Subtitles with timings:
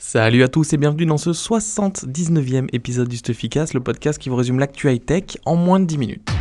[0.00, 4.36] Salut à tous et bienvenue dans ce 79e épisode du Stuffycast, le podcast qui vous
[4.36, 6.37] résume l'actu high-tech en moins de 10 minutes.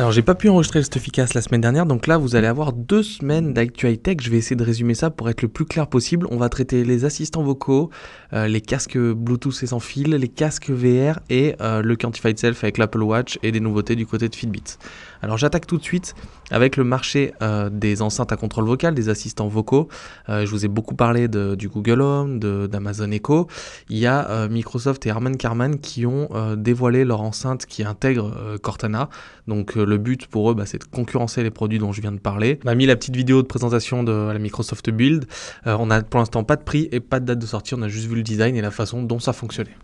[0.00, 2.72] Alors j'ai pas pu enregistrer le Stuffycast la semaine dernière, donc là vous allez avoir
[2.72, 4.16] deux semaines d'actu high tech.
[4.22, 6.26] Je vais essayer de résumer ça pour être le plus clair possible.
[6.30, 7.90] On va traiter les assistants vocaux,
[8.32, 12.64] euh, les casques Bluetooth et sans fil, les casques VR et euh, le Quantified Self
[12.64, 14.78] avec l'Apple Watch et des nouveautés du côté de Fitbit.
[15.22, 16.14] Alors j'attaque tout de suite
[16.50, 19.88] avec le marché euh, des enceintes à contrôle vocal, des assistants vocaux.
[20.28, 23.46] je vous ai beaucoup parlé du Google Home, d'Amazon Echo.
[23.88, 29.08] Il y a Microsoft et Harman Kardon qui ont dévoilé leur enceinte qui intègre Cortana.
[29.46, 32.18] Donc le but pour eux, bah, c'est de concurrencer les produits dont je viens de
[32.18, 32.58] parler.
[32.64, 35.26] On a mis la petite vidéo de présentation de la Microsoft Build.
[35.66, 37.88] on a pour l'instant pas de prix et pas de date de sortie, on a
[37.88, 39.76] juste vu le design et la façon dont ça fonctionnait.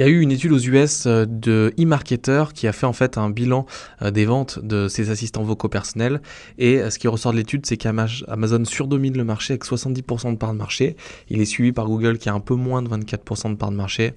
[0.00, 2.94] Il y a eu une étude aux US euh, de eMarketer qui a fait en
[2.94, 3.66] fait un bilan
[4.00, 6.22] euh, des ventes de ses assistants vocaux personnels
[6.56, 10.36] et euh, ce qui ressort de l'étude c'est qu'Amazon surdomine le marché avec 70% de
[10.38, 10.96] part de marché.
[11.28, 13.76] Il est suivi par Google qui a un peu moins de 24% de part de
[13.76, 14.14] marché.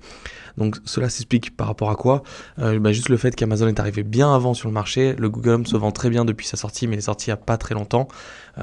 [0.57, 2.23] Donc cela s'explique par rapport à quoi?
[2.57, 5.15] Bah, Juste le fait qu'Amazon est arrivé bien avant sur le marché.
[5.17, 7.31] Le Google Home se vend très bien depuis sa sortie mais il est sorti il
[7.31, 8.07] n'y a pas très longtemps.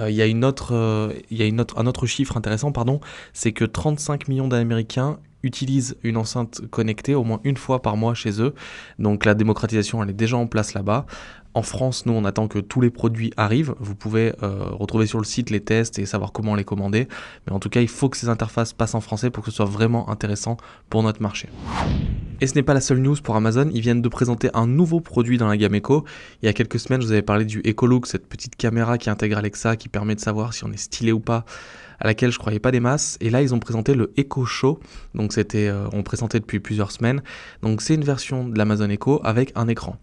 [0.09, 2.99] il y a, une autre, il y a une autre, un autre chiffre intéressant, pardon,
[3.35, 8.15] c'est que 35 millions d'Américains utilisent une enceinte connectée au moins une fois par mois
[8.15, 8.55] chez eux.
[8.99, 11.07] Donc la démocratisation, elle est déjà en place là-bas.
[11.53, 13.75] En France, nous, on attend que tous les produits arrivent.
[13.81, 17.09] Vous pouvez euh, retrouver sur le site les tests et savoir comment les commander.
[17.47, 19.57] Mais en tout cas, il faut que ces interfaces passent en français pour que ce
[19.57, 20.57] soit vraiment intéressant
[20.91, 21.49] pour notre marché.
[22.41, 25.01] Et ce n'est pas la seule news pour Amazon, ils viennent de présenter un nouveau
[25.01, 26.05] produit dans la gamme Echo.
[26.43, 28.97] Il y a quelques semaines, je vous avais parlé du Echo Look, cette petite caméra
[28.97, 31.45] qui intègre Alexa, qui permet de savoir si on est stylé ou pas
[32.01, 33.19] à laquelle je croyais pas des masses.
[33.21, 34.81] Et là, ils ont présenté le Echo Show.
[35.15, 37.23] Donc, c'était, euh, on présentait depuis plusieurs semaines.
[37.63, 39.97] Donc, c'est une version de l'Amazon Echo avec un écran.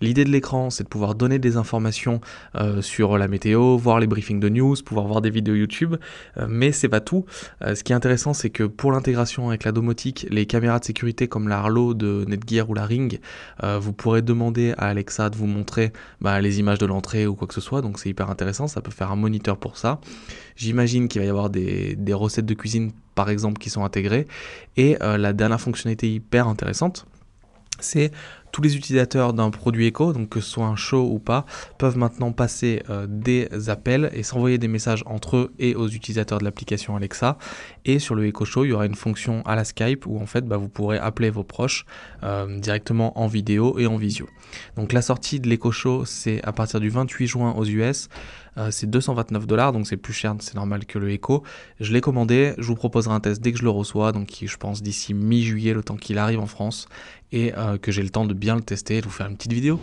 [0.00, 2.20] L'idée de l'écran, c'est de pouvoir donner des informations
[2.54, 5.96] euh, sur la météo, voir les briefings de news, pouvoir voir des vidéos YouTube.
[6.36, 7.24] Euh, mais c'est pas tout.
[7.60, 11.26] ce qui est intéressant, c'est que pour l'intégration avec la domotique, les caméras de sécurité
[11.26, 13.18] comme la Harlow de Netgear ou la Ring,
[13.62, 17.48] vous pourrez demander à Alexa de vous montrer bah, les images de l'entrée ou quoi
[17.48, 17.82] que ce soit.
[17.82, 18.68] Donc, c'est hyper intéressant.
[18.68, 20.00] Ça peut faire un moniteur pour ça.
[20.54, 24.26] J'imagine qu'il va y avoir des, recettes de cuisine par exemple qui sont intégrées.
[24.76, 27.06] Et euh, la dernière fonctionnalité hyper intéressante,
[27.80, 28.12] c'est
[28.54, 31.44] tous les utilisateurs d'un produit éco, donc que ce soit un show ou pas,
[31.76, 36.38] peuvent maintenant passer euh, des appels et s'envoyer des messages entre eux et aux utilisateurs
[36.38, 37.36] de l'application Alexa.
[37.84, 40.26] Et sur le Echo Show, il y aura une fonction à la Skype où en
[40.26, 41.84] fait bah, vous pourrez appeler vos proches
[42.22, 44.28] euh, directement en vidéo et en visio.
[44.76, 48.08] Donc la sortie de l'Echo Show, c'est à partir du 28 juin aux US.
[48.56, 51.42] Euh, c'est 229 dollars, donc c'est plus cher, c'est normal que le Echo.
[51.80, 54.56] Je l'ai commandé, je vous proposerai un test dès que je le reçois, donc je
[54.56, 56.86] pense d'ici mi-juillet, le temps qu'il arrive en France,
[57.32, 59.80] et que j'ai le temps de le tester et vous faire une petite vidéo.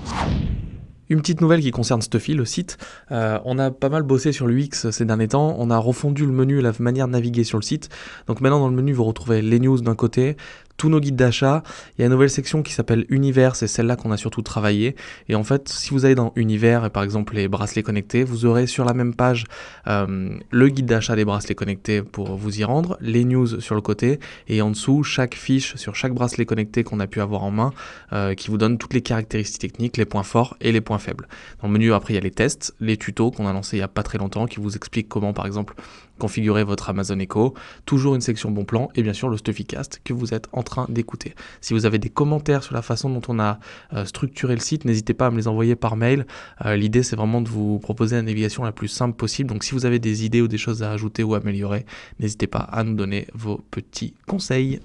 [1.09, 2.77] Une petite nouvelle qui concerne Stuffy, le site.
[3.11, 5.55] Euh, on a pas mal bossé sur l'UX ces derniers temps.
[5.57, 7.89] On a refondu le menu et la manière de naviguer sur le site.
[8.27, 10.37] Donc maintenant dans le menu, vous retrouvez les news d'un côté,
[10.77, 11.63] tous nos guides d'achat.
[11.97, 14.95] Il y a une nouvelle section qui s'appelle Univers, c'est celle-là qu'on a surtout travaillé.
[15.29, 18.45] Et en fait, si vous allez dans Univers et par exemple les bracelets connectés, vous
[18.45, 19.45] aurez sur la même page
[19.87, 23.81] euh, le guide d'achat des bracelets connectés pour vous y rendre, les news sur le
[23.81, 27.51] côté et en dessous chaque fiche sur chaque bracelet connecté qu'on a pu avoir en
[27.51, 27.73] main
[28.13, 31.27] euh, qui vous donne toutes les caractéristiques techniques, les points forts et les points faibles.
[31.61, 33.79] Dans le menu après il y a les tests, les tutos qu'on a lancés il
[33.79, 35.75] y a pas très longtemps qui vous expliquent comment par exemple
[36.21, 37.55] configurer votre Amazon Echo,
[37.87, 40.85] toujours une section bon plan et bien sûr le Stuffycast que vous êtes en train
[40.87, 41.33] d'écouter.
[41.61, 43.59] Si vous avez des commentaires sur la façon dont on a
[43.93, 46.27] euh, structuré le site, n'hésitez pas à me les envoyer par mail.
[46.63, 49.49] Euh, l'idée c'est vraiment de vous proposer la navigation la plus simple possible.
[49.49, 51.87] Donc si vous avez des idées ou des choses à ajouter ou améliorer,
[52.19, 54.79] n'hésitez pas à nous donner vos petits conseils.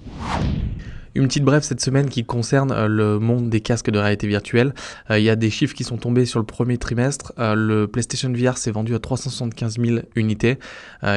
[1.17, 4.75] Une petite brève cette semaine qui concerne euh, le monde des casques de réalité virtuelle.
[5.09, 7.33] Euh, il y a des chiffres qui sont tombés sur le premier trimestre.
[7.39, 10.59] Euh, le PlayStation VR s'est vendu à 375 000 unités.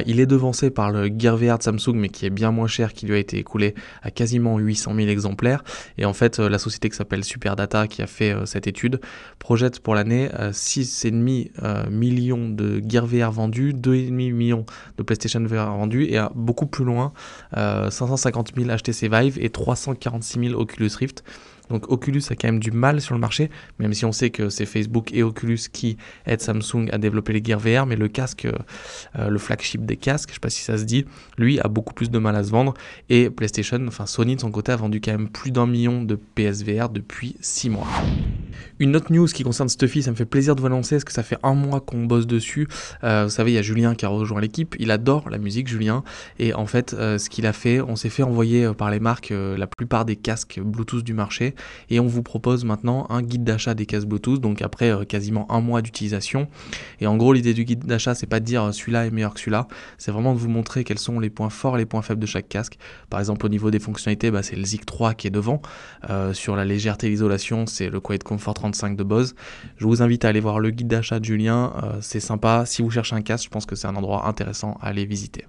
[0.07, 2.95] il est devancé par le Gear VR de Samsung, mais qui est bien moins cher,
[2.95, 5.65] qui lui a été écoulé à quasiment 800 000 exemplaires.
[5.99, 9.01] Et en fait, la société qui s'appelle Superdata, qui a fait cette étude,
[9.39, 14.65] projette pour l'année 6,5 millions de Gear VR vendus, 2,5 millions
[14.97, 17.13] de PlayStation VR vendus, et beaucoup plus loin,
[17.55, 21.23] 550 000 HTC Vive et 300 46 000 Oculus Rift.
[21.71, 24.49] Donc Oculus a quand même du mal sur le marché, même si on sait que
[24.49, 25.97] c'est Facebook et Oculus qui
[26.27, 30.31] aident Samsung à développer les gears VR, mais le casque, euh, le flagship des casques,
[30.31, 31.07] je sais pas si ça se dit,
[31.39, 32.75] lui a beaucoup plus de mal à se vendre.
[33.09, 36.17] Et PlayStation, enfin Sony de son côté, a vendu quand même plus d'un million de
[36.17, 37.87] PSVR depuis 6 mois.
[38.79, 41.13] Une autre news qui concerne Stuffy, ça me fait plaisir de vous annoncer, parce que
[41.13, 42.67] ça fait un mois qu'on bosse dessus.
[43.05, 45.69] Euh, vous savez, il y a Julien qui a rejoint l'équipe, il adore la musique,
[45.69, 46.03] Julien,
[46.39, 49.01] et en fait, euh, ce qu'il a fait, on s'est fait envoyer euh, par les
[49.01, 51.55] marques la plupart des casques Bluetooth du marché,
[51.89, 55.61] et on vous propose maintenant un guide d'achat des casques Bluetooth, donc après quasiment un
[55.61, 56.49] mois d'utilisation.
[57.01, 59.41] Et en gros, l'idée du guide d'achat, c'est pas de dire celui-là est meilleur que
[59.41, 59.69] celui-là,
[59.99, 62.27] c'est vraiment de vous montrer quels sont les points forts et les points faibles de
[62.27, 62.79] chaque casque.
[63.09, 65.63] Par exemple, au niveau des fonctionnalités, bah, c'est le Zik 3 qui est devant.
[66.33, 69.35] sur la légèreté et l'isolation, c'est le Quiet Comfort 30 de Bose.
[69.77, 72.65] Je vous invite à aller voir le guide d'achat de Julien, euh, c'est sympa.
[72.67, 75.47] Si vous cherchez un casque, je pense que c'est un endroit intéressant à aller visiter.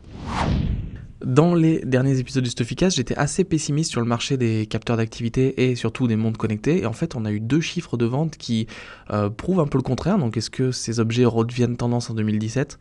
[1.23, 5.69] Dans les derniers épisodes du Stuffycast, j'étais assez pessimiste sur le marché des capteurs d'activité
[5.69, 6.81] et surtout des montres connectées.
[6.81, 8.65] Et en fait, on a eu deux chiffres de vente qui
[9.11, 10.17] euh, prouvent un peu le contraire.
[10.17, 12.79] Donc, est-ce que ces objets redeviennent tendance en 2017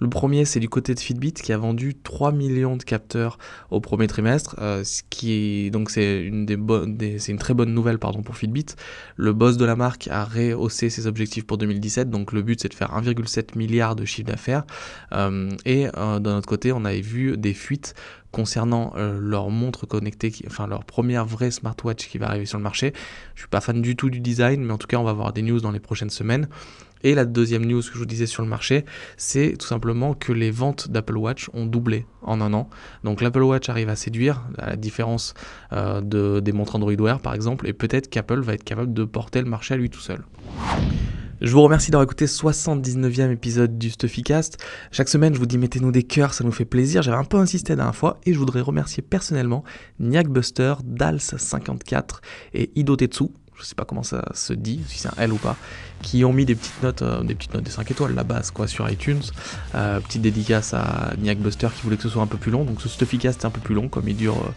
[0.00, 3.38] le premier, c'est du côté de Fitbit qui a vendu 3 millions de capteurs
[3.70, 7.98] au premier trimestre, euh, ce qui donc c'est une des, c'est une très bonne nouvelle
[7.98, 8.66] pardon pour Fitbit.
[9.16, 12.68] Le boss de la marque a rehaussé ses objectifs pour 2017, donc le but c'est
[12.68, 14.64] de faire 1,7 milliard de chiffre d'affaires.
[15.12, 17.94] Euh, et euh, d'un autre côté, on avait vu des fuites
[18.34, 22.92] concernant leur montre connectée, enfin leur première vraie smartwatch qui va arriver sur le marché.
[23.34, 25.32] Je suis pas fan du tout du design, mais en tout cas on va avoir
[25.32, 26.48] des news dans les prochaines semaines.
[27.04, 28.86] Et la deuxième news que je vous disais sur le marché,
[29.18, 32.70] c'est tout simplement que les ventes d'Apple Watch ont doublé en un an.
[33.04, 35.34] Donc l'Apple Watch arrive à séduire, à la différence
[35.74, 39.04] euh, de, des montres Android Wear par exemple, et peut-être qu'Apple va être capable de
[39.04, 40.24] porter le marché à lui tout seul.
[41.40, 44.58] Je vous remercie d'avoir écouté 79e épisode du Stuffycast.
[44.92, 47.02] Chaque semaine, je vous dis mettez-nous des cœurs, ça nous fait plaisir.
[47.02, 49.64] J'avais un peu insisté la dernière fois et je voudrais remercier personnellement
[49.98, 52.20] Niak Buster, Dals54
[52.54, 55.36] et Ido Tetsu je sais pas comment ça se dit, si c'est un L ou
[55.36, 55.56] pas,
[56.02, 58.50] qui ont mis des petites notes, euh, des petites notes des 5 étoiles, la base
[58.50, 59.22] quoi, sur iTunes.
[59.74, 62.64] Euh, petite dédicace à Niak Buster qui voulait que ce soit un peu plus long,
[62.64, 64.50] donc ce Stuffycast est un peu plus long, comme il dure euh,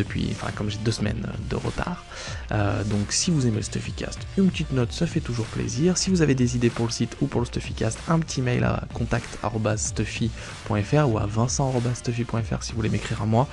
[0.00, 2.04] depuis, enfin comme j'ai deux semaines de retard.
[2.52, 5.96] Euh, donc si vous aimez le Stuffycast, une petite note, ça fait toujours plaisir.
[5.96, 8.64] Si vous avez des idées pour le site ou pour le Stuffycast, un petit mail
[8.64, 13.46] à contact.stuffy.fr ou à vincent.stuffy.fr si vous voulez m'écrire à moi.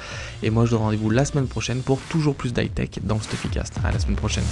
[0.44, 3.76] Et moi je donne rendez-vous la semaine prochaine pour toujours plus d'high-tech dans le Stuffycast.
[3.84, 4.46] À la semaine prochaine.